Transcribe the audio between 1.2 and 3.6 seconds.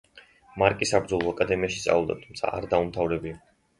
აკადემიაში სწავლობდა, თუმცა არ დაუმთავრებია.